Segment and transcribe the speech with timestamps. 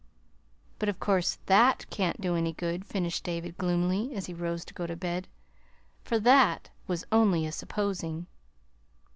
[0.79, 4.73] But of course, THAT can't do any good," finished David gloomily, as he rose to
[4.73, 5.27] go to bed,
[6.01, 8.25] "for that was only a 'supposing.'"